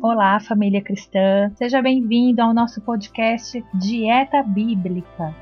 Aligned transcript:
Olá, 0.00 0.38
família 0.38 0.82
cristã. 0.82 1.50
Seja 1.56 1.80
bem-vindo 1.80 2.42
ao 2.42 2.52
nosso 2.52 2.80
podcast 2.80 3.64
Dieta 3.74 4.42
Bíblica. 4.42 5.34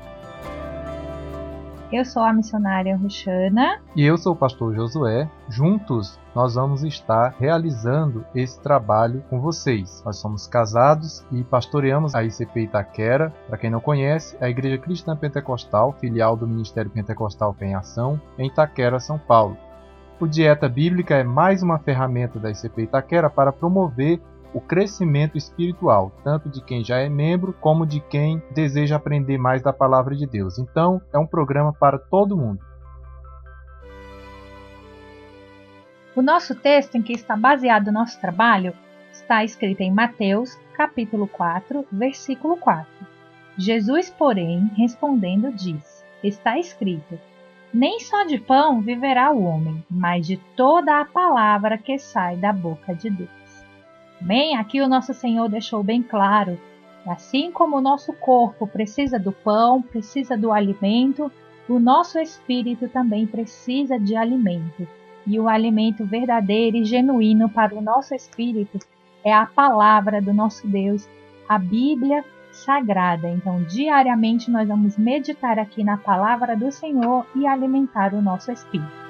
Eu 1.91 2.03
sou 2.03 2.23
a 2.23 2.33
missionária 2.33 2.97
Ruxana. 2.97 3.79
E 3.95 4.03
eu 4.03 4.17
sou 4.17 4.33
o 4.33 4.35
pastor 4.35 4.73
Josué. 4.73 5.29
Juntos 5.47 6.19
nós 6.33 6.55
vamos 6.55 6.83
estar 6.83 7.35
realizando 7.39 8.25
esse 8.33 8.59
trabalho 8.59 9.23
com 9.29 9.39
vocês. 9.39 10.01
Nós 10.03 10.17
somos 10.17 10.47
casados 10.47 11.23
e 11.31 11.43
pastoreamos 11.43 12.15
a 12.15 12.23
ICP 12.23 12.61
Itaquera. 12.61 13.31
Para 13.47 13.59
quem 13.59 13.69
não 13.69 13.79
conhece, 13.79 14.35
é 14.41 14.45
a 14.45 14.49
Igreja 14.49 14.79
Cristã 14.79 15.15
Pentecostal, 15.15 15.93
filial 15.99 16.35
do 16.35 16.47
Ministério 16.47 16.89
Pentecostal 16.89 17.53
Fé 17.53 17.67
em 17.67 17.75
Ação, 17.75 18.19
em 18.39 18.47
Itaquera, 18.47 18.99
São 18.99 19.19
Paulo. 19.19 19.55
O 20.23 20.25
Dieta 20.25 20.69
Bíblica 20.69 21.15
é 21.15 21.23
mais 21.25 21.61
uma 21.61 21.77
ferramenta 21.77 22.39
da 22.39 22.49
ICP 22.49 22.83
Itaquera 22.83 23.29
para 23.29 23.51
promover 23.51 24.21
o 24.53 24.61
crescimento 24.61 25.37
espiritual, 25.37 26.13
tanto 26.23 26.47
de 26.47 26.63
quem 26.63 26.81
já 26.81 26.99
é 26.99 27.09
membro 27.09 27.51
como 27.59 27.85
de 27.85 27.99
quem 27.99 28.41
deseja 28.51 28.95
aprender 28.95 29.37
mais 29.37 29.61
da 29.61 29.73
palavra 29.73 30.15
de 30.15 30.25
Deus. 30.25 30.57
Então, 30.57 31.01
é 31.13 31.19
um 31.19 31.27
programa 31.27 31.73
para 31.73 31.99
todo 31.99 32.37
mundo. 32.37 32.61
O 36.15 36.21
nosso 36.21 36.55
texto 36.55 36.95
em 36.95 37.01
que 37.01 37.11
está 37.11 37.35
baseado 37.35 37.89
o 37.89 37.91
nosso 37.91 38.17
trabalho 38.21 38.73
está 39.11 39.43
escrito 39.43 39.81
em 39.81 39.91
Mateus, 39.91 40.57
capítulo 40.77 41.27
4, 41.27 41.85
versículo 41.91 42.55
4. 42.55 42.87
Jesus, 43.57 44.09
porém, 44.09 44.71
respondendo, 44.77 45.51
diz: 45.51 46.01
Está 46.23 46.57
escrito: 46.57 47.19
Nem 47.73 47.99
só 47.99 48.23
de 48.23 48.37
pão 48.37 48.81
viverá 48.81 49.31
o 49.31 49.43
homem, 49.43 49.83
mas 49.89 50.27
de 50.27 50.37
toda 50.55 50.99
a 50.99 51.05
palavra 51.05 51.77
que 51.77 51.97
sai 51.97 52.35
da 52.37 52.53
boca 52.53 52.93
de 52.93 53.09
Deus. 53.09 53.29
Bem, 54.21 54.55
aqui 54.57 54.81
o 54.81 54.87
nosso 54.87 55.13
Senhor 55.13 55.49
deixou 55.49 55.83
bem 55.83 56.03
claro 56.03 56.57
assim 57.05 57.51
como 57.51 57.77
o 57.77 57.81
nosso 57.81 58.13
corpo 58.13 58.65
precisa 58.65 59.19
do 59.19 59.31
pão, 59.31 59.81
precisa 59.81 60.37
do 60.37 60.51
alimento, 60.51 61.31
o 61.67 61.79
nosso 61.79 62.19
espírito 62.19 62.87
também 62.87 63.25
precisa 63.25 63.99
de 63.99 64.15
alimento. 64.15 64.87
E 65.25 65.39
o 65.39 65.47
alimento 65.47 66.05
verdadeiro 66.05 66.77
e 66.77 66.85
genuíno 66.85 67.49
para 67.49 67.75
o 67.75 67.81
nosso 67.81 68.13
espírito 68.13 68.79
é 69.23 69.33
a 69.33 69.45
palavra 69.45 70.21
do 70.21 70.33
nosso 70.33 70.67
Deus, 70.67 71.07
a 71.47 71.57
Bíblia 71.57 72.23
Sagrada. 72.53 73.27
Então, 73.27 73.63
diariamente 73.63 74.49
nós 74.49 74.67
vamos 74.67 74.97
meditar 74.97 75.59
aqui 75.59 75.83
na 75.83 75.97
palavra 75.97 76.55
do 76.55 76.71
Senhor 76.71 77.25
e 77.35 77.45
alimentar 77.45 78.13
o 78.13 78.21
nosso 78.21 78.51
espírito. 78.51 79.03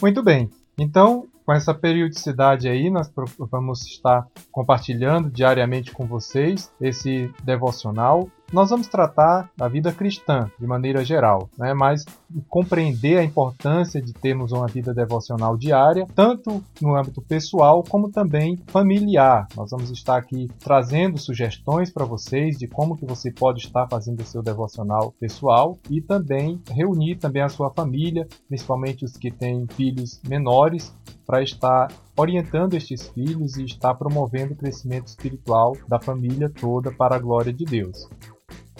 Muito 0.00 0.22
bem. 0.22 0.48
Então, 0.78 1.26
com 1.44 1.52
essa 1.52 1.74
periodicidade 1.74 2.68
aí, 2.68 2.88
nós 2.88 3.12
vamos 3.50 3.84
estar 3.84 4.26
compartilhando 4.50 5.28
diariamente 5.28 5.92
com 5.92 6.06
vocês 6.06 6.72
esse 6.80 7.30
devocional 7.42 8.30
nós 8.52 8.70
vamos 8.70 8.88
tratar 8.88 9.50
da 9.56 9.68
vida 9.68 9.92
cristã 9.92 10.50
de 10.58 10.66
maneira 10.66 11.04
geral, 11.04 11.48
né? 11.56 11.72
mas 11.72 12.04
compreender 12.48 13.18
a 13.18 13.24
importância 13.24 14.00
de 14.00 14.12
termos 14.12 14.52
uma 14.52 14.66
vida 14.66 14.92
devocional 14.92 15.56
diária, 15.56 16.06
tanto 16.14 16.62
no 16.80 16.96
âmbito 16.96 17.22
pessoal 17.22 17.84
como 17.88 18.10
também 18.10 18.58
familiar. 18.66 19.46
Nós 19.56 19.70
vamos 19.70 19.90
estar 19.90 20.16
aqui 20.16 20.48
trazendo 20.58 21.18
sugestões 21.18 21.90
para 21.90 22.04
vocês 22.04 22.58
de 22.58 22.66
como 22.66 22.96
que 22.96 23.06
você 23.06 23.30
pode 23.30 23.60
estar 23.60 23.86
fazendo 23.88 24.20
o 24.20 24.26
seu 24.26 24.42
devocional 24.42 25.12
pessoal 25.20 25.78
e 25.88 26.00
também 26.00 26.60
reunir 26.68 27.16
também 27.16 27.42
a 27.42 27.48
sua 27.48 27.70
família, 27.70 28.26
principalmente 28.48 29.04
os 29.04 29.16
que 29.16 29.30
têm 29.30 29.66
filhos 29.68 30.20
menores, 30.28 30.92
para 31.26 31.42
estar 31.42 31.92
orientando 32.16 32.74
estes 32.74 33.06
filhos 33.08 33.56
e 33.56 33.64
estar 33.64 33.94
promovendo 33.94 34.52
o 34.52 34.56
crescimento 34.56 35.06
espiritual 35.06 35.76
da 35.86 36.00
família 36.00 36.50
toda 36.50 36.90
para 36.90 37.14
a 37.14 37.18
glória 37.20 37.52
de 37.52 37.64
Deus. 37.64 38.08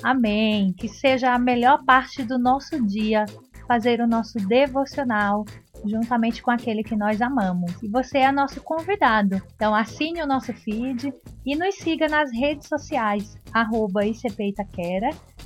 Amém. 0.02 0.72
Que 0.72 0.88
seja 0.88 1.32
a 1.32 1.38
melhor 1.38 1.84
parte 1.84 2.22
do 2.22 2.38
nosso 2.38 2.84
dia 2.86 3.24
fazer 3.66 4.00
o 4.00 4.06
nosso 4.06 4.36
devocional 4.48 5.44
juntamente 5.84 6.42
com 6.42 6.50
aquele 6.50 6.82
que 6.82 6.96
nós 6.96 7.22
amamos. 7.22 7.72
E 7.82 7.88
você 7.88 8.18
é 8.18 8.32
nosso 8.32 8.60
convidado. 8.60 9.40
Então 9.54 9.74
assine 9.74 10.22
o 10.22 10.26
nosso 10.26 10.52
feed 10.52 11.12
e 11.46 11.56
nos 11.56 11.76
siga 11.76 12.08
nas 12.08 12.30
redes 12.32 12.68
sociais, 12.68 13.36
arroba 13.52 14.02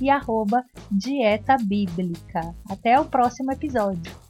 e 0.01 0.09
arroba 0.09 0.63
Dieta 0.91 1.55
Bíblica. 1.61 2.53
Até 2.69 2.99
o 2.99 3.05
próximo 3.05 3.51
episódio. 3.51 4.24